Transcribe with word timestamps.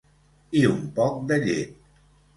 I 0.61 0.63
un 0.69 0.81
poc 0.97 1.21
de 1.33 1.39
llet. 1.47 1.77